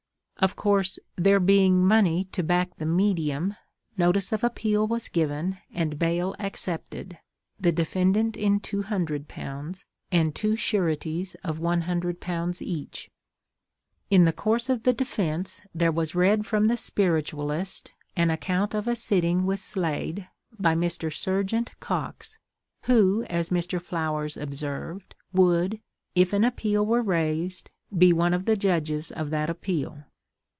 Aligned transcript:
Of 0.41 0.55
course, 0.55 0.97
there 1.17 1.39
being 1.39 1.85
money 1.85 2.23
to 2.31 2.41
back 2.41 2.77
the 2.77 2.85
"medium," 2.87 3.55
notice 3.95 4.31
of 4.31 4.43
appeal 4.43 4.87
was 4.87 5.07
given, 5.07 5.59
and 5.71 5.99
bail 5.99 6.35
accepted—the 6.39 7.71
defendant 7.71 8.35
in 8.35 8.59
£200, 8.59 9.85
and 10.11 10.33
two 10.33 10.55
sureties 10.55 11.35
of 11.43 11.59
£100 11.59 12.61
each. 12.63 13.11
In 14.09 14.23
the 14.25 14.33
course 14.33 14.67
of 14.67 14.81
the 14.81 14.93
defence 14.93 15.61
there 15.75 15.91
was 15.91 16.15
read 16.15 16.47
from 16.47 16.65
the 16.69 16.77
Spiritualist 16.77 17.91
an 18.15 18.31
account 18.31 18.73
of 18.73 18.87
a 18.87 18.95
sitting 18.95 19.45
with 19.45 19.59
Slade 19.59 20.27
by 20.59 20.73
Mr. 20.73 21.15
Serjeant 21.15 21.79
Cox, 21.79 22.39
who, 22.85 23.23
as 23.29 23.49
Mr. 23.49 23.79
Flowers 23.79 24.37
observed, 24.37 25.13
would, 25.31 25.79
if 26.15 26.33
an 26.33 26.43
appeal 26.43 26.83
were 26.83 27.03
raised, 27.03 27.69
be 27.95 28.11
one 28.11 28.33
of 28.33 28.45
the 28.45 28.57
judges 28.57 29.11
of 29.11 29.29
that 29.29 29.47
appeal. 29.47 29.99